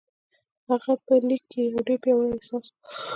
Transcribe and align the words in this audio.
د 0.65 0.67
هغه 0.69 0.93
په 1.05 1.13
ليک 1.27 1.43
کې 1.51 1.61
يو 1.71 1.81
ډېر 1.87 1.99
پياوړی 2.03 2.29
احساس 2.35 2.65
و. 2.69 2.73